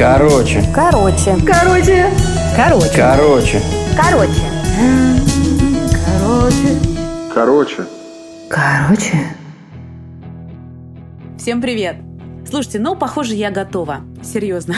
Короче. 0.00 0.64
Короче. 0.74 1.36
Короче. 1.46 2.10
Короче. 2.56 2.90
Короче. 2.96 3.60
Короче. 3.94 4.40
Короче. 6.16 6.78
Короче. 7.34 7.86
Короче. 8.48 9.18
Всем 11.36 11.60
привет! 11.60 11.96
Слушайте, 12.48 12.78
ну, 12.78 12.96
похоже, 12.96 13.34
я 13.34 13.50
готова. 13.50 14.00
Серьезно. 14.22 14.74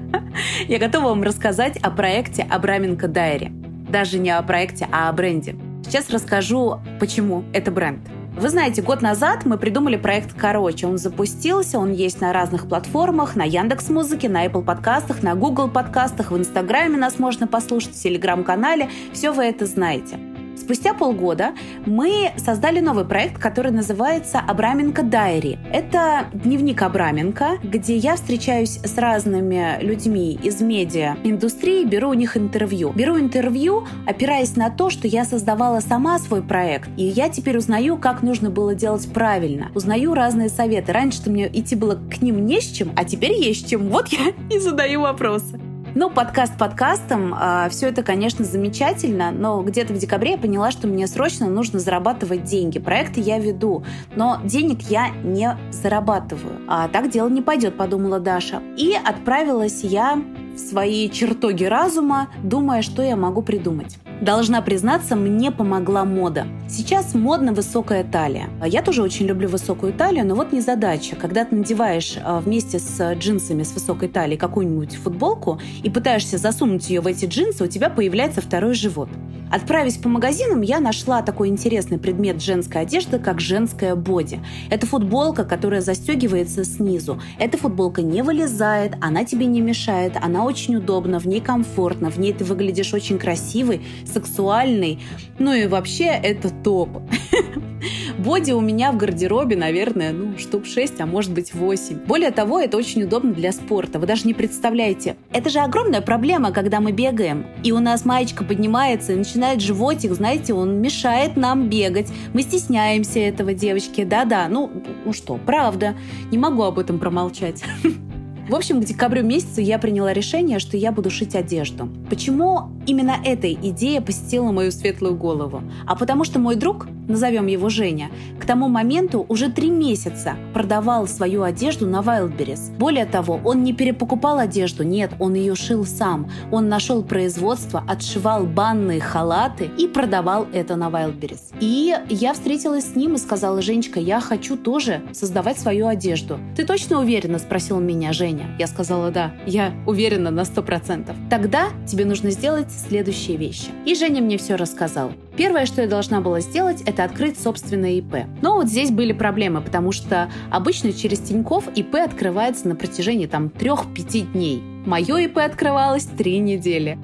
Я 0.66 0.78
готова 0.78 1.10
вам 1.10 1.22
рассказать 1.22 1.76
о 1.82 1.90
проекте 1.90 2.46
Абраменко 2.50 3.06
Дайри. 3.06 3.50
Даже 3.90 4.18
не 4.18 4.30
о 4.30 4.40
проекте, 4.40 4.88
а 4.90 5.10
о 5.10 5.12
бренде. 5.12 5.56
Сейчас 5.84 6.08
расскажу, 6.08 6.80
почему 6.98 7.44
это 7.52 7.70
бренд. 7.70 8.00
Вы 8.36 8.48
знаете, 8.48 8.82
год 8.82 9.00
назад 9.00 9.44
мы 9.44 9.56
придумали 9.56 9.96
проект 9.96 10.34
«Короче». 10.36 10.88
Он 10.88 10.98
запустился, 10.98 11.78
он 11.78 11.92
есть 11.92 12.20
на 12.20 12.32
разных 12.32 12.68
платформах, 12.68 13.36
на 13.36 13.44
Яндекс 13.44 13.90
Музыке, 13.90 14.28
на 14.28 14.44
Apple 14.44 14.64
подкастах, 14.64 15.22
на 15.22 15.36
Google 15.36 15.68
подкастах, 15.68 16.32
в 16.32 16.36
Инстаграме 16.36 16.96
нас 16.96 17.20
можно 17.20 17.46
послушать, 17.46 17.94
в 17.94 18.02
Телеграм-канале. 18.02 18.90
Все 19.12 19.30
вы 19.30 19.44
это 19.44 19.66
знаете. 19.66 20.33
Спустя 20.56 20.94
полгода 20.94 21.52
мы 21.84 22.32
создали 22.36 22.80
новый 22.80 23.04
проект, 23.04 23.38
который 23.38 23.72
называется 23.72 24.38
«Абраменко 24.38 25.02
Дайри». 25.02 25.58
Это 25.72 26.26
дневник 26.32 26.82
Абраменко, 26.82 27.58
где 27.62 27.96
я 27.96 28.16
встречаюсь 28.16 28.78
с 28.82 28.96
разными 28.96 29.78
людьми 29.80 30.38
из 30.42 30.60
медиа-индустрии, 30.60 31.84
беру 31.84 32.10
у 32.10 32.14
них 32.14 32.36
интервью. 32.36 32.92
Беру 32.92 33.18
интервью, 33.18 33.86
опираясь 34.06 34.56
на 34.56 34.70
то, 34.70 34.90
что 34.90 35.08
я 35.08 35.24
создавала 35.24 35.80
сама 35.80 36.18
свой 36.18 36.42
проект, 36.42 36.88
и 36.96 37.04
я 37.04 37.28
теперь 37.28 37.58
узнаю, 37.58 37.96
как 37.96 38.22
нужно 38.22 38.50
было 38.50 38.74
делать 38.74 39.12
правильно. 39.12 39.70
Узнаю 39.74 40.14
разные 40.14 40.48
советы. 40.48 40.92
Раньше-то 40.92 41.30
мне 41.30 41.48
идти 41.52 41.74
было 41.74 41.96
к 41.96 42.22
ним 42.22 42.46
не 42.46 42.60
с 42.60 42.64
чем, 42.64 42.92
а 42.96 43.04
теперь 43.04 43.32
есть 43.32 43.68
чем. 43.68 43.88
Вот 43.88 44.08
я 44.08 44.32
и 44.50 44.58
задаю 44.58 45.02
вопросы. 45.02 45.60
Ну, 45.96 46.10
подкаст 46.10 46.58
подкастом. 46.58 47.32
Э, 47.32 47.36
а, 47.38 47.68
все 47.68 47.88
это, 47.88 48.02
конечно, 48.02 48.44
замечательно, 48.44 49.30
но 49.30 49.62
где-то 49.62 49.94
в 49.94 49.98
декабре 49.98 50.32
я 50.32 50.38
поняла, 50.38 50.72
что 50.72 50.88
мне 50.88 51.06
срочно 51.06 51.46
нужно 51.48 51.78
зарабатывать 51.78 52.42
деньги. 52.42 52.80
Проекты 52.80 53.20
я 53.20 53.38
веду, 53.38 53.84
но 54.16 54.40
денег 54.42 54.82
я 54.90 55.10
не 55.10 55.56
зарабатываю. 55.70 56.62
А 56.66 56.88
так 56.88 57.10
дело 57.10 57.28
не 57.28 57.42
пойдет, 57.42 57.76
подумала 57.76 58.18
Даша. 58.18 58.60
И 58.76 58.92
отправилась 58.92 59.84
я 59.84 60.20
в 60.56 60.58
свои 60.58 61.08
чертоги 61.10 61.64
разума, 61.64 62.28
думая, 62.42 62.82
что 62.82 63.00
я 63.00 63.14
могу 63.14 63.42
придумать. 63.42 63.96
Должна 64.20 64.62
признаться, 64.62 65.16
мне 65.16 65.50
помогла 65.50 66.04
мода. 66.04 66.46
Сейчас 66.68 67.14
модно 67.14 67.52
высокая 67.52 68.04
талия. 68.04 68.48
Я 68.64 68.80
тоже 68.80 69.02
очень 69.02 69.26
люблю 69.26 69.48
высокую 69.48 69.92
талию, 69.92 70.26
но 70.26 70.34
вот 70.34 70.52
не 70.52 70.60
задача. 70.60 71.16
Когда 71.16 71.44
ты 71.44 71.56
надеваешь 71.56 72.16
а, 72.22 72.40
вместе 72.40 72.78
с 72.78 73.14
джинсами 73.14 73.64
с 73.64 73.72
высокой 73.72 74.08
талией 74.08 74.38
какую-нибудь 74.38 74.96
футболку 74.96 75.60
и 75.82 75.90
пытаешься 75.90 76.38
засунуть 76.38 76.88
ее 76.88 77.00
в 77.00 77.06
эти 77.06 77.26
джинсы, 77.26 77.64
у 77.64 77.66
тебя 77.66 77.90
появляется 77.90 78.40
второй 78.40 78.74
живот. 78.74 79.08
Отправясь 79.54 79.98
по 79.98 80.08
магазинам, 80.08 80.62
я 80.62 80.80
нашла 80.80 81.22
такой 81.22 81.46
интересный 81.46 81.96
предмет 81.96 82.42
женской 82.42 82.80
одежды, 82.80 83.20
как 83.20 83.40
женская 83.40 83.94
боди. 83.94 84.40
Это 84.68 84.84
футболка, 84.84 85.44
которая 85.44 85.80
застегивается 85.80 86.64
снизу. 86.64 87.20
Эта 87.38 87.56
футболка 87.56 88.02
не 88.02 88.22
вылезает, 88.22 88.96
она 89.00 89.24
тебе 89.24 89.46
не 89.46 89.60
мешает, 89.60 90.14
она 90.20 90.44
очень 90.44 90.74
удобна, 90.74 91.20
в 91.20 91.26
ней 91.26 91.40
комфортно, 91.40 92.10
в 92.10 92.18
ней 92.18 92.32
ты 92.32 92.42
выглядишь 92.42 92.92
очень 92.94 93.16
красивый, 93.16 93.82
сексуальный. 94.12 94.98
Ну 95.38 95.52
и 95.52 95.68
вообще 95.68 96.06
это 96.06 96.50
топ. 96.50 96.88
Боди 98.18 98.52
у 98.52 98.60
меня 98.60 98.90
в 98.92 98.96
гардеробе, 98.96 99.56
наверное, 99.56 100.12
ну, 100.12 100.38
штук 100.38 100.66
6, 100.66 101.00
а 101.00 101.06
может 101.06 101.32
быть 101.32 101.54
8. 101.54 102.06
Более 102.06 102.30
того, 102.30 102.58
это 102.58 102.76
очень 102.76 103.02
удобно 103.02 103.32
для 103.32 103.52
спорта. 103.52 103.98
Вы 103.98 104.06
даже 104.06 104.26
не 104.26 104.34
представляете. 104.34 105.16
Это 105.32 105.50
же 105.50 105.58
огромная 105.58 106.00
проблема, 106.00 106.50
когда 106.50 106.80
мы 106.80 106.92
бегаем. 106.92 107.46
И 107.62 107.72
у 107.72 107.80
нас 107.80 108.04
маечка 108.04 108.44
поднимается 108.44 109.12
и 109.12 109.16
начинает 109.16 109.43
животик, 109.58 110.12
знаете, 110.12 110.54
он 110.54 110.80
мешает 110.80 111.36
нам 111.36 111.68
бегать. 111.68 112.08
Мы 112.32 112.42
стесняемся 112.42 113.20
этого, 113.20 113.54
девочки. 113.54 114.04
Да-да, 114.04 114.48
ну, 114.48 114.70
ну 115.04 115.12
что, 115.12 115.38
правда. 115.44 115.94
Не 116.30 116.38
могу 116.38 116.62
об 116.62 116.78
этом 116.78 116.98
промолчать. 116.98 117.62
В 118.46 118.54
общем, 118.54 118.82
к 118.82 118.84
декабрю 118.84 119.24
месяцу 119.24 119.62
я 119.62 119.78
приняла 119.78 120.12
решение, 120.12 120.58
что 120.58 120.76
я 120.76 120.92
буду 120.92 121.08
шить 121.10 121.34
одежду. 121.34 121.88
Почему 122.10 122.68
именно 122.86 123.16
эта 123.24 123.50
идея 123.50 124.02
посетила 124.02 124.52
мою 124.52 124.70
светлую 124.70 125.16
голову? 125.16 125.62
А 125.86 125.96
потому 125.96 126.24
что 126.24 126.38
мой 126.38 126.54
друг, 126.54 126.86
назовем 127.08 127.46
его 127.46 127.70
Женя, 127.70 128.10
к 128.38 128.44
тому 128.44 128.68
моменту 128.68 129.24
уже 129.30 129.50
три 129.50 129.70
месяца 129.70 130.34
продавал 130.52 131.06
свою 131.06 131.42
одежду 131.42 131.86
на 131.86 132.00
Wildberries. 132.00 132.76
Более 132.76 133.06
того, 133.06 133.40
он 133.44 133.64
не 133.64 133.72
перепокупал 133.72 134.38
одежду, 134.38 134.82
нет, 134.82 135.12
он 135.18 135.32
ее 135.32 135.54
шил 135.54 135.86
сам. 135.86 136.30
Он 136.52 136.68
нашел 136.68 137.02
производство, 137.02 137.82
отшивал 137.88 138.44
банные 138.44 139.00
халаты 139.00 139.70
и 139.78 139.88
продавал 139.88 140.46
это 140.52 140.76
на 140.76 140.90
Wildberries. 140.90 141.54
И 141.60 141.96
я 142.10 142.34
встретилась 142.34 142.92
с 142.92 142.94
ним 142.94 143.14
и 143.14 143.18
сказала, 143.18 143.62
Женечка, 143.62 144.00
я 144.00 144.20
хочу 144.20 144.58
тоже 144.58 145.00
создавать 145.12 145.58
свою 145.58 145.86
одежду. 145.86 146.38
Ты 146.54 146.66
точно 146.66 147.00
уверена? 147.00 147.38
Спросил 147.38 147.80
меня 147.80 148.12
Женя 148.12 148.33
Женя? 148.34 148.46
Я 148.58 148.66
сказала, 148.66 149.10
да, 149.10 149.32
я 149.46 149.72
уверена 149.86 150.30
на 150.30 150.44
сто 150.44 150.62
процентов. 150.62 151.16
Тогда 151.30 151.68
тебе 151.86 152.04
нужно 152.04 152.30
сделать 152.30 152.70
следующие 152.70 153.36
вещи. 153.36 153.68
И 153.86 153.94
Женя 153.94 154.22
мне 154.22 154.38
все 154.38 154.56
рассказал. 154.56 155.12
Первое, 155.36 155.66
что 155.66 155.82
я 155.82 155.88
должна 155.88 156.20
была 156.20 156.40
сделать, 156.40 156.82
это 156.82 157.04
открыть 157.04 157.38
собственное 157.38 157.92
ИП. 157.92 158.26
Но 158.42 158.54
вот 158.54 158.68
здесь 158.68 158.90
были 158.90 159.12
проблемы, 159.12 159.60
потому 159.60 159.92
что 159.92 160.30
обычно 160.50 160.92
через 160.92 161.20
Тиньков 161.20 161.68
ИП 161.74 161.96
открывается 161.96 162.68
на 162.68 162.76
протяжении 162.76 163.26
там 163.26 163.46
3-5 163.46 164.32
дней. 164.32 164.62
Мое 164.86 165.16
ИП 165.18 165.38
открывалось 165.38 166.04
3 166.04 166.38
недели. 166.38 166.98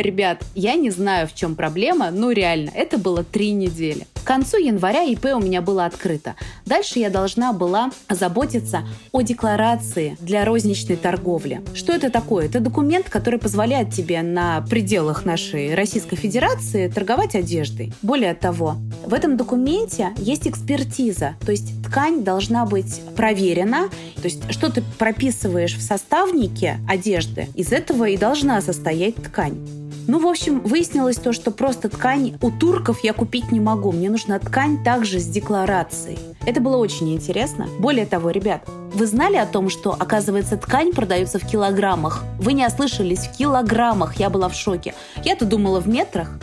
Ребят, 0.00 0.42
я 0.54 0.76
не 0.76 0.90
знаю, 0.90 1.28
в 1.28 1.34
чем 1.34 1.54
проблема, 1.54 2.10
но 2.10 2.30
реально, 2.30 2.70
это 2.74 2.96
было 2.96 3.22
три 3.22 3.52
недели. 3.52 4.06
К 4.14 4.24
концу 4.24 4.58
января 4.58 5.02
ИП 5.02 5.26
у 5.34 5.40
меня 5.40 5.60
было 5.60 5.84
открыто. 5.86 6.36
Дальше 6.64 6.98
я 6.98 7.10
должна 7.10 7.52
была 7.52 7.90
заботиться 8.08 8.86
о 9.12 9.22
декларации 9.22 10.16
для 10.20 10.44
розничной 10.44 10.96
торговли. 10.96 11.62
Что 11.74 11.92
это 11.92 12.10
такое? 12.10 12.46
Это 12.46 12.60
документ, 12.60 13.08
который 13.08 13.38
позволяет 13.38 13.92
тебе 13.92 14.22
на 14.22 14.62
пределах 14.62 15.24
нашей 15.24 15.74
Российской 15.74 16.16
Федерации 16.16 16.88
торговать 16.88 17.34
одеждой. 17.34 17.92
Более 18.02 18.34
того, 18.34 18.76
в 19.04 19.14
этом 19.14 19.36
документе 19.36 20.10
есть 20.16 20.46
экспертиза, 20.46 21.34
то 21.44 21.50
есть 21.50 21.82
ткань 21.82 22.22
должна 22.22 22.66
быть 22.66 23.00
проверена, 23.16 23.88
то 24.16 24.24
есть 24.24 24.50
что 24.52 24.70
ты 24.70 24.82
прописываешь 24.98 25.74
в 25.74 25.82
составнике 25.82 26.78
одежды, 26.88 27.48
из 27.54 27.72
этого 27.72 28.08
и 28.08 28.16
должна 28.16 28.60
состоять 28.60 29.16
ткань. 29.16 29.79
Ну, 30.06 30.18
в 30.18 30.26
общем, 30.26 30.60
выяснилось 30.60 31.16
то, 31.16 31.32
что 31.32 31.50
просто 31.50 31.88
ткань 31.88 32.36
у 32.40 32.50
турков 32.50 33.04
я 33.04 33.12
купить 33.12 33.52
не 33.52 33.60
могу. 33.60 33.92
Мне 33.92 34.10
нужна 34.10 34.38
ткань 34.38 34.82
также 34.82 35.20
с 35.20 35.26
декларацией. 35.26 36.18
Это 36.46 36.60
было 36.60 36.76
очень 36.76 37.12
интересно. 37.14 37.68
Более 37.78 38.06
того, 38.06 38.30
ребят, 38.30 38.62
вы 38.94 39.06
знали 39.06 39.36
о 39.36 39.46
том, 39.46 39.68
что, 39.68 39.96
оказывается, 39.98 40.56
ткань 40.56 40.92
продается 40.92 41.38
в 41.38 41.46
килограммах? 41.46 42.24
Вы 42.38 42.54
не 42.54 42.66
ослышались, 42.66 43.26
в 43.26 43.36
килограммах. 43.36 44.16
Я 44.18 44.30
была 44.30 44.48
в 44.48 44.54
шоке. 44.54 44.94
Я-то 45.24 45.44
думала 45.44 45.80
в 45.80 45.88
метрах. 45.88 46.38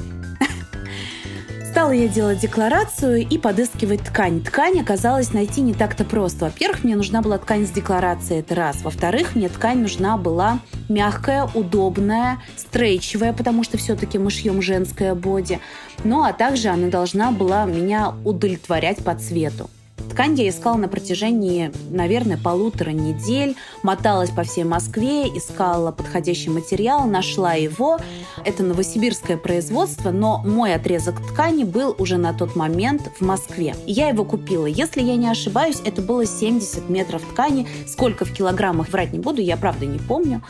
Стала 1.77 1.91
я 1.91 2.07
делать 2.07 2.39
декларацию 2.39 3.19
и 3.19 3.37
подыскивать 3.37 4.01
ткань. 4.01 4.41
Ткань 4.41 4.79
оказалось 4.79 5.31
найти 5.31 5.61
не 5.61 5.75
так-то 5.75 6.05
просто. 6.05 6.45
Во-первых, 6.45 6.83
мне 6.83 6.95
нужна 6.95 7.21
была 7.21 7.37
ткань 7.37 7.67
с 7.67 7.69
декларацией, 7.69 8.39
это 8.39 8.55
раз. 8.55 8.81
Во-вторых, 8.81 9.35
мне 9.35 9.47
ткань 9.47 9.81
нужна 9.81 10.17
была 10.17 10.57
мягкая, 10.89 11.47
удобная, 11.53 12.41
стрейчевая, 12.55 13.31
потому 13.31 13.63
что 13.63 13.77
все-таки 13.77 14.17
мы 14.17 14.31
шьем 14.31 14.59
женское 14.59 15.13
боди. 15.13 15.59
Ну, 16.03 16.23
а 16.23 16.33
также 16.33 16.69
она 16.69 16.87
должна 16.87 17.29
была 17.29 17.65
меня 17.65 18.15
удовлетворять 18.25 19.03
по 19.03 19.13
цвету. 19.13 19.69
Ткань 20.17 20.33
я 20.33 20.49
искала 20.49 20.77
на 20.77 20.87
протяжении, 20.87 21.71
наверное, 21.91 22.39
полутора 22.39 22.89
недель. 22.89 23.55
Моталась 23.83 24.31
по 24.31 24.41
всей 24.41 24.63
Москве, 24.63 25.27
искала 25.27 25.91
подходящий 25.91 26.49
материал, 26.49 27.05
нашла 27.05 27.53
его. 27.53 27.99
Это 28.43 28.63
новосибирское 28.63 29.37
производство, 29.37 30.09
но 30.09 30.39
мой 30.39 30.73
отрезок 30.73 31.21
ткани 31.21 31.65
был 31.65 31.95
уже 31.99 32.17
на 32.17 32.33
тот 32.33 32.55
момент 32.55 33.11
в 33.19 33.23
Москве. 33.23 33.75
я 33.85 34.09
его 34.09 34.25
купила. 34.25 34.65
Если 34.65 35.03
я 35.03 35.17
не 35.17 35.29
ошибаюсь, 35.29 35.83
это 35.85 36.01
было 36.01 36.25
70 36.25 36.89
метров 36.89 37.21
ткани. 37.21 37.67
Сколько 37.85 38.25
в 38.25 38.33
килограммах 38.33 38.89
врать 38.89 39.13
не 39.13 39.19
буду, 39.19 39.43
я 39.43 39.55
правда 39.55 39.85
не 39.85 39.99
помню. 39.99 40.41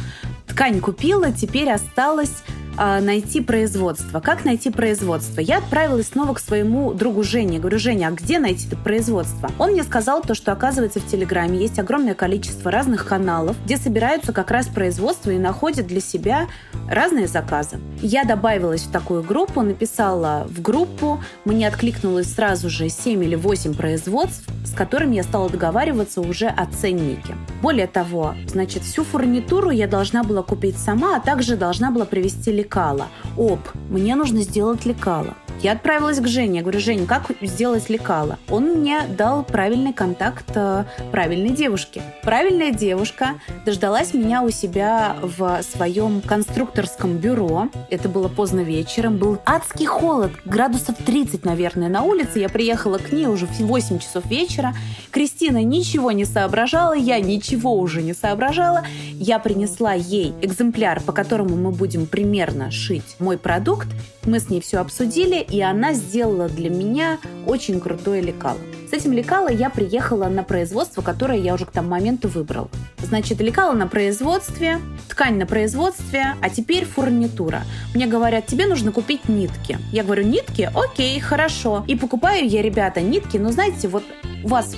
Ткань 0.48 0.80
купила, 0.80 1.34
теперь 1.34 1.70
осталось 1.70 2.42
найти 2.78 3.42
производство. 3.42 4.20
Как 4.20 4.46
найти 4.46 4.70
производство? 4.70 5.42
Я 5.42 5.58
отправилась 5.58 6.08
снова 6.10 6.34
к 6.34 6.40
своему 6.40 6.94
другу 6.94 7.24
Жене. 7.24 7.60
Говорю, 7.60 7.80
Женя, 7.80 8.08
а 8.08 8.12
где 8.12 8.40
найти 8.40 8.68
это 8.68 8.78
производство? 8.78 9.52
Он 9.58 9.72
мне 9.72 9.84
сказал 9.84 10.22
то, 10.22 10.34
что 10.36 10.52
оказывается 10.52 11.00
в 11.00 11.08
Телеграме 11.08 11.60
есть 11.60 11.80
огромное 11.80 12.14
количество 12.14 12.72
разных 12.72 13.06
каналов, 13.06 13.56
где 13.66 13.78
собираются 13.78 14.34
как 14.34 14.52
раз 14.52 14.68
производства 14.68 15.32
и 15.32 15.38
находят 15.38 15.88
для 15.88 16.02
себя 16.02 16.48
разные 16.90 17.28
заказы. 17.28 17.80
Я 18.02 18.24
добавилась 18.24 18.84
в 18.84 18.92
такую 18.92 19.24
группу, 19.24 19.62
написала 19.62 20.48
в 20.50 20.62
группу, 20.62 21.22
мне 21.46 21.68
откликнулось 21.68 22.34
сразу 22.34 22.70
же 22.70 22.90
7 22.90 23.24
или 23.24 23.36
8 23.36 23.74
производств, 23.74 24.48
с 24.66 24.72
которыми 24.72 25.16
я 25.16 25.24
стала 25.24 25.50
договариваться 25.50 26.22
уже 26.22 26.48
о 26.48 26.66
ценнике. 26.66 27.36
Более 27.62 27.88
того, 27.88 28.36
значит, 28.48 28.84
всю 28.84 29.04
фурнитуру 29.04 29.70
я 29.70 29.88
должна 29.88 30.24
была 30.24 30.44
купить 30.44 30.78
сама, 30.78 31.18
а 31.18 31.20
также 31.20 31.58
должна 31.58 31.92
была 31.92 32.06
привезти 32.06 32.52
лекала. 32.52 33.08
Оп, 33.38 33.60
мне 33.90 34.16
нужно 34.16 34.42
сделать 34.42 34.86
лекала. 34.86 35.36
Я 35.62 35.72
отправилась 35.72 36.20
к 36.20 36.28
Жене. 36.28 36.58
Я 36.58 36.62
говорю, 36.62 36.80
Женя, 36.80 37.08
как 37.08 37.32
сделать 37.42 37.90
лекало? 37.90 38.38
Он 38.48 38.76
мне 38.76 39.02
дал 39.18 39.44
правильный 39.44 39.92
контакт 39.92 40.46
э, 40.54 40.86
правильной 41.12 41.50
девушки. 41.50 42.04
Правильная 42.22 42.72
девушка 42.72 43.42
дождалась 43.66 44.14
меня 44.14 44.44
у 44.44 44.52
себя 44.52 45.16
в 45.24 45.64
своем 45.64 46.22
конструкторском 46.22 47.18
бюро. 47.18 47.70
Это 47.90 48.08
было 48.08 48.28
поздно 48.28 48.60
вечером. 48.60 49.18
Был 49.18 49.40
адский 49.46 49.88
холод, 49.88 50.32
градусов 50.46 50.96
30, 51.04 51.44
наверное, 51.44 51.90
на 51.90 52.04
улице. 52.04 52.38
Я 52.38 52.50
приехала 52.50 53.00
к 53.00 53.12
ней 53.12 53.26
уже 53.26 53.48
в 53.48 53.60
8 53.60 53.98
часов 53.98 54.26
вечера. 54.28 54.76
Кристина 55.10 55.64
ничего 55.64 56.12
не 56.12 56.26
соображала, 56.26 56.94
я 56.94 57.20
ничего 57.20 57.76
уже 57.76 58.04
не 58.04 58.14
соображала. 58.14 58.84
Я 59.14 59.40
принесла 59.40 59.94
ей 59.94 60.34
экземпляр, 60.44 61.02
по 61.02 61.14
которому 61.14 61.56
мы 61.56 61.72
будем 61.72 62.06
примерно 62.06 62.70
шить 62.70 63.16
мой 63.18 63.40
продукт. 63.40 63.88
Мы 64.24 64.40
с 64.40 64.50
ней 64.50 64.62
все 64.62 64.80
обсудили, 64.80 65.47
и 65.50 65.62
она 65.62 65.94
сделала 65.94 66.50
для 66.50 66.70
меня 66.70 67.20
очень 67.46 67.80
крутое 67.80 68.22
лекало. 68.22 68.60
С 68.90 68.94
этим 68.94 69.12
лекало 69.12 69.50
я 69.50 69.70
приехала 69.70 70.28
на 70.28 70.44
производство, 70.44 71.02
которое 71.02 71.40
я 71.40 71.54
уже 71.54 71.66
к 71.66 71.72
тому 71.72 71.90
моменту 71.90 72.30
выбрала. 72.30 72.70
Значит, 73.00 73.42
лекало 73.42 73.74
на 73.74 73.88
производстве, 73.88 74.80
ткань 75.10 75.38
на 75.38 75.46
производстве, 75.46 76.36
а 76.42 76.50
теперь 76.50 76.86
фурнитура. 76.86 77.64
Мне 77.94 78.08
говорят, 78.08 78.48
тебе 78.48 78.66
нужно 78.66 78.94
купить 78.94 79.28
нитки. 79.28 79.78
Я 79.92 80.04
говорю, 80.04 80.24
нитки? 80.24 80.70
Окей, 80.74 81.20
хорошо. 81.20 81.84
И 81.88 81.96
покупаю 81.96 82.48
я, 82.48 82.62
ребята, 82.62 83.02
нитки, 83.02 83.36
ну, 83.38 83.52
знаете, 83.52 83.90
вот 83.90 84.04
у 84.44 84.48
вас 84.48 84.74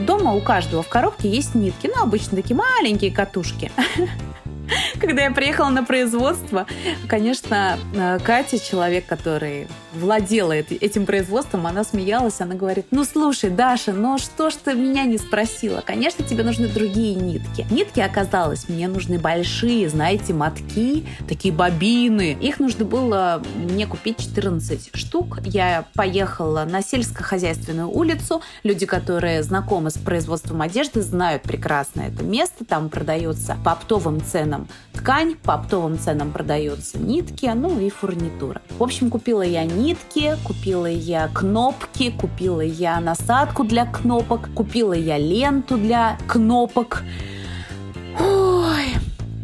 дома 0.00 0.34
у 0.34 0.40
каждого 0.40 0.84
в 0.84 0.88
коробке 0.88 1.28
есть 1.28 1.56
нитки, 1.56 1.90
ну, 1.92 2.02
обычно 2.02 2.36
такие 2.36 2.56
маленькие 2.56 3.10
катушки. 3.10 3.72
Когда 5.00 5.22
я 5.22 5.30
приехала 5.30 5.68
на 5.68 5.84
производство, 5.84 6.66
конечно, 7.06 7.78
э, 7.94 8.18
Катя, 8.24 8.58
человек, 8.58 9.06
который 9.06 9.68
владела 9.92 10.52
этим 10.52 11.06
производством, 11.06 11.66
она 11.66 11.84
смеялась, 11.84 12.40
она 12.40 12.54
говорит, 12.54 12.86
ну 12.90 13.04
слушай, 13.04 13.50
Даша, 13.50 13.92
ну 13.92 14.18
что 14.18 14.50
ж 14.50 14.54
ты 14.54 14.74
меня 14.74 15.04
не 15.04 15.18
спросила? 15.18 15.82
Конечно, 15.84 16.24
тебе 16.24 16.42
нужны 16.42 16.68
другие 16.68 17.14
нитки. 17.14 17.66
Нитки 17.70 18.00
оказалось, 18.00 18.68
мне 18.68 18.88
нужны 18.88 19.18
большие, 19.18 19.88
знаете, 19.88 20.34
мотки, 20.34 21.06
такие 21.28 21.54
бобины. 21.54 22.36
Их 22.40 22.58
нужно 22.58 22.84
было 22.84 23.42
мне 23.54 23.86
купить 23.86 24.18
14 24.18 24.96
штук. 24.96 25.38
Я 25.44 25.86
поехала 25.94 26.64
на 26.68 26.82
сельскохозяйственную 26.82 27.88
улицу. 27.88 28.42
Люди, 28.62 28.86
которые 28.86 29.42
знакомы 29.42 29.90
с 29.90 29.98
производством 29.98 30.60
одежды, 30.60 31.02
знают 31.02 31.42
прекрасно 31.42 32.02
это 32.02 32.22
место. 32.24 32.64
Там 32.64 32.88
продается 32.88 33.56
по 33.64 33.72
оптовым 33.72 34.22
ценам 34.22 34.68
ткань, 34.98 35.36
по 35.36 35.54
оптовым 35.54 35.98
ценам 35.98 36.32
продаются 36.32 36.98
нитки, 36.98 37.46
ну 37.54 37.78
и 37.78 37.88
фурнитура. 37.88 38.60
В 38.78 38.82
общем, 38.82 39.10
купила 39.10 39.42
я 39.42 39.64
нитки, 39.64 40.36
купила 40.44 40.86
я 40.86 41.28
кнопки, 41.28 42.10
купила 42.10 42.60
я 42.60 43.00
насадку 43.00 43.64
для 43.64 43.86
кнопок, 43.86 44.52
купила 44.54 44.92
я 44.92 45.16
ленту 45.16 45.76
для 45.76 46.18
кнопок. 46.26 47.02
Ой, 48.20 48.86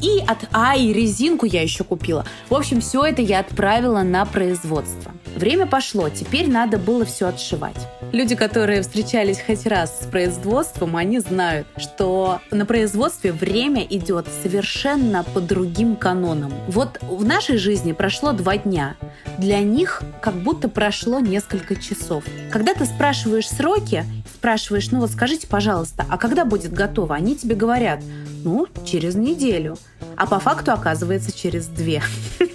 и 0.02 0.20
от... 0.26 0.38
А, 0.52 0.76
и 0.76 0.92
резинку 0.92 1.46
я 1.46 1.62
еще 1.62 1.84
купила. 1.84 2.24
В 2.50 2.54
общем, 2.54 2.80
все 2.80 3.04
это 3.04 3.22
я 3.22 3.40
отправила 3.40 4.02
на 4.02 4.24
производство. 4.26 5.12
Время 5.34 5.66
пошло, 5.66 6.08
теперь 6.08 6.48
надо 6.48 6.78
было 6.78 7.04
все 7.04 7.28
отшивать. 7.28 7.76
Люди, 8.12 8.36
которые 8.36 8.82
встречались 8.82 9.40
хоть 9.44 9.66
раз 9.66 10.02
с 10.02 10.06
производством, 10.06 10.96
они 10.96 11.18
знают, 11.18 11.66
что 11.76 12.40
на 12.52 12.64
производстве 12.66 13.32
время 13.32 13.84
идет 13.84 14.26
совершенно 14.42 15.24
по 15.24 15.40
другим 15.40 15.96
канонам. 15.96 16.52
Вот 16.68 17.00
в 17.02 17.24
нашей 17.24 17.56
жизни 17.56 17.92
прошло 17.92 18.32
два 18.32 18.56
дня. 18.56 18.96
Для 19.38 19.58
них 19.60 20.02
как 20.20 20.34
будто 20.34 20.68
прошло 20.68 21.18
несколько 21.18 21.74
часов. 21.74 22.24
Когда 22.52 22.74
ты 22.74 22.84
спрашиваешь 22.84 23.48
сроки, 23.48 24.04
спрашиваешь, 24.32 24.90
ну 24.92 25.00
вот 25.00 25.10
скажите, 25.10 25.48
пожалуйста, 25.48 26.06
а 26.08 26.16
когда 26.18 26.44
будет 26.44 26.72
готово? 26.72 27.16
Они 27.16 27.34
тебе 27.34 27.56
говорят, 27.56 28.00
ну, 28.44 28.68
через 28.84 29.16
неделю. 29.16 29.76
А 30.16 30.26
по 30.26 30.38
факту 30.38 30.72
оказывается 30.72 31.36
через 31.36 31.66
две. 31.66 32.02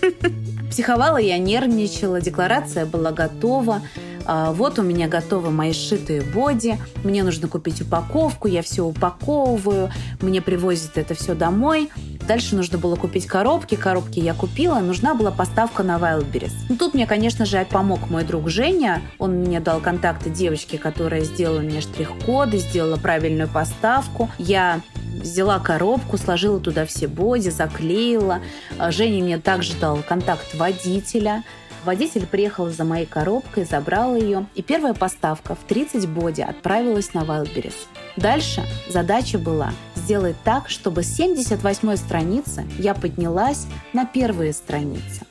Психовала 0.70 1.18
я, 1.18 1.38
нервничала, 1.38 2.22
декларация 2.22 2.86
была 2.86 3.12
готова. 3.12 3.82
А, 4.26 4.52
вот 4.52 4.78
у 4.78 4.84
меня 4.84 5.08
готовы 5.08 5.50
мои 5.50 5.74
сшитые 5.74 6.22
боди, 6.22 6.78
мне 7.04 7.24
нужно 7.24 7.48
купить 7.48 7.82
упаковку, 7.82 8.48
я 8.48 8.62
все 8.62 8.84
упаковываю, 8.84 9.90
мне 10.22 10.40
привозят 10.40 11.00
это 11.00 11.16
все 11.16 11.34
домой. 11.34 11.90
Дальше 12.28 12.56
нужно 12.56 12.78
было 12.78 12.96
купить 12.96 13.26
коробки, 13.26 13.74
коробки 13.74 14.20
я 14.20 14.36
купила, 14.36 14.80
нужна 14.82 15.16
была 15.16 15.32
поставка 15.32 15.82
на 15.82 15.98
Wildberries. 15.98 16.54
Ну, 16.70 16.76
тут 16.76 16.94
мне, 16.94 17.08
конечно 17.08 17.44
же, 17.44 17.66
помог 17.68 18.12
мой 18.12 18.24
друг 18.24 18.50
Женя, 18.50 19.02
он 19.18 19.32
мне 19.38 19.60
дал 19.60 19.80
контакты 19.80 20.30
девочки, 20.30 20.76
которая 20.76 21.22
сделала 21.22 21.62
мне 21.62 21.82
штрих-коды, 21.82 22.60
сделала 22.60 22.98
правильную 22.98 23.50
поставку. 23.50 24.30
Я 24.38 24.82
взяла 25.10 25.60
коробку, 25.60 26.18
сложила 26.18 26.60
туда 26.60 26.86
все 26.86 27.08
боди, 27.08 27.50
заклеила. 27.50 28.42
А, 28.78 28.92
Женя 28.92 29.24
мне 29.24 29.38
также 29.38 29.74
дал 29.76 29.98
контакт 30.08 30.54
водителя. 30.56 31.44
Водитель 31.86 32.26
приехал 32.26 32.70
за 32.70 32.84
моей 32.84 33.06
коробкой, 33.06 33.64
забрал 33.64 34.16
ее, 34.16 34.46
и 34.54 34.62
первая 34.62 34.94
поставка 34.94 35.56
в 35.56 35.60
30 35.60 36.10
боди 36.10 36.42
отправилась 36.42 37.14
на 37.14 37.20
Wildberries. 37.20 37.74
Дальше 38.18 38.64
задача 38.90 39.38
была 39.38 39.72
сделать 39.96 40.36
так, 40.44 40.70
чтобы 40.70 41.04
с 41.04 41.16
78 41.16 41.96
страницы 41.96 42.66
я 42.78 42.94
поднялась 42.94 43.66
на 43.94 44.06
первые 44.06 44.54
страницы. 44.54 45.26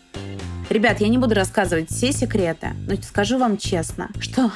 Ребят, 0.70 1.00
я 1.00 1.08
не 1.08 1.18
буду 1.18 1.34
рассказывать 1.34 1.90
все 1.90 2.12
секреты, 2.12 2.72
но 2.86 2.94
скажу 2.96 3.38
вам 3.38 3.56
честно, 3.56 4.10
что 4.20 4.50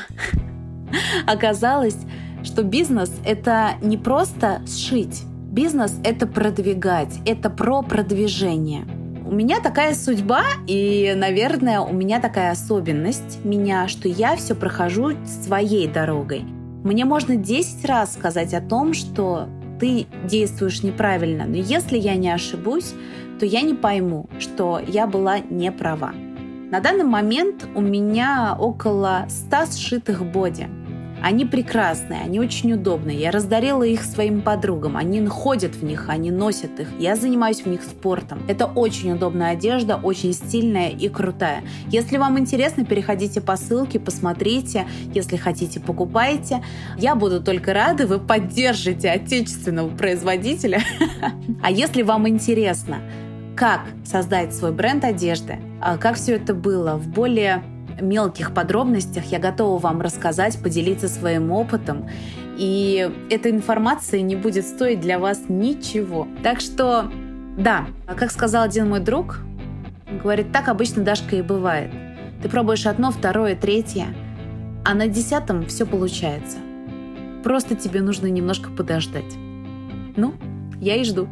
оказалось, 1.27 1.97
что 2.45 2.63
бизнес– 2.63 3.13
это 3.25 3.75
не 3.83 3.97
просто 3.97 4.63
сшить. 4.67 5.23
Бизнес– 5.51 5.95
это 6.05 6.27
продвигать, 6.27 7.19
это 7.27 7.51
про 7.51 7.83
продвижение– 7.83 8.85
у 9.33 9.35
меня 9.35 9.61
такая 9.61 9.95
судьба, 9.95 10.43
и, 10.67 11.15
наверное, 11.17 11.81
у 11.81 11.95
меня 11.95 12.21
такая 12.21 12.51
особенность 12.51 13.43
меня, 13.45 13.89
что 13.89 14.07
я 14.07 14.37
все 14.37 14.55
прохожу 14.55 15.13
своей 15.25 15.89
дорогой. 15.89 16.45
Мне 16.85 17.07
можно 17.07 17.37
10 17.37 17.83
раз 17.87 18.13
сказать 18.13 18.53
о 18.53 18.61
том, 18.61 18.93
что 18.93 19.49
ты 19.81 20.07
действуешь 20.25 20.83
неправильно, 20.83 21.47
но 21.47 21.57
если 21.57 21.97
я 21.97 22.17
не 22.17 22.29
ошибусь, 22.29 22.93
то 23.41 23.47
я 23.47 23.63
не 23.63 23.73
пойму, 23.73 24.29
что 24.39 24.79
я 24.87 25.07
была 25.07 25.39
не 25.39 25.73
права. 25.73 26.13
На 26.71 26.81
данный 26.81 27.05
момент 27.05 27.67
у 27.75 27.81
меня 27.81 28.55
около 28.61 29.25
100 29.31 29.73
сшитых 29.73 30.31
боди– 30.31 30.69
они 31.23 31.45
прекрасные, 31.45 32.21
они 32.23 32.41
очень 32.41 32.73
удобные. 32.73 33.19
Я 33.19 33.31
раздарила 33.31 33.85
их 33.85 34.03
своим 34.03 34.43
подругам. 34.43 34.97
Они 34.97 35.25
ходят 35.27 35.75
в 35.77 35.85
них, 35.85 36.09
они 36.09 36.31
носят 36.31 36.81
их. 36.81 36.89
Я 36.99 37.17
занимаюсь 37.17 37.63
в 37.63 37.67
них 37.67 37.83
спортом. 37.83 38.43
Это 38.49 38.67
очень 38.67 39.13
удобная 39.13 39.53
одежда, 39.53 39.97
очень 39.97 40.33
стильная 40.33 40.89
и 40.89 41.09
крутая. 41.09 41.63
Если 41.89 42.17
вам 42.17 42.39
интересно, 42.39 42.85
переходите 42.85 43.41
по 43.41 43.57
ссылке, 43.57 44.01
посмотрите. 44.01 44.87
Если 45.15 45.37
хотите, 45.37 45.81
покупайте. 45.81 46.65
Я 46.99 47.15
буду 47.15 47.43
только 47.43 47.73
рада, 47.73 48.07
вы 48.07 48.19
поддержите 48.19 49.11
отечественного 49.11 49.89
производителя. 49.89 50.81
А 51.63 51.71
если 51.71 52.03
вам 52.03 52.27
интересно, 52.27 52.99
как 53.57 53.83
создать 54.05 54.55
свой 54.55 54.73
бренд 54.73 55.05
одежды, 55.05 55.59
а 55.81 55.97
как 55.97 56.17
все 56.17 56.37
это 56.37 56.55
было 56.55 56.97
в 56.97 57.07
более 57.09 57.63
мелких 58.03 58.53
подробностях 58.53 59.25
я 59.27 59.39
готова 59.39 59.79
вам 59.79 60.01
рассказать, 60.01 60.59
поделиться 60.63 61.09
своим 61.09 61.51
опытом. 61.53 62.09
И 62.59 63.11
эта 63.31 63.51
информация 63.51 64.21
не 64.21 64.37
будет 64.37 64.67
стоить 64.67 65.01
для 65.01 65.19
вас 65.19 65.45
ничего. 65.49 66.29
Так 66.43 66.61
что, 66.61 67.11
да, 67.57 67.87
как 68.07 68.31
сказал 68.31 68.63
один 68.65 68.89
мой 68.89 69.01
друг, 69.01 69.41
говорит, 70.23 70.53
так 70.53 70.69
обычно 70.69 71.03
Дашка 71.03 71.37
и 71.37 71.43
бывает. 71.43 71.91
Ты 72.43 72.49
пробуешь 72.49 72.87
одно, 72.87 73.11
второе, 73.11 73.57
третье, 73.57 74.09
а 74.85 74.95
на 74.95 75.07
десятом 75.07 75.67
все 75.67 75.87
получается. 75.87 76.59
Просто 77.43 77.75
тебе 77.75 78.01
нужно 78.01 78.27
немножко 78.27 78.71
подождать. 78.71 79.37
Ну, 80.17 80.35
я 80.81 80.97
и 80.97 81.05
жду. 81.05 81.29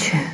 Короче, 0.00 0.29